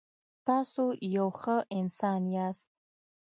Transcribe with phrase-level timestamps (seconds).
[0.47, 0.83] تاسو
[1.15, 2.69] یو ښه انسان یاست.